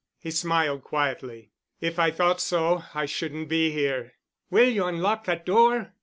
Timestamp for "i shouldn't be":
2.95-3.69